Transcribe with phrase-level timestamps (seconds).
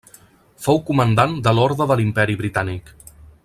[0.67, 2.91] Fou Comandant de l'Orde de l'Imperi Britànic.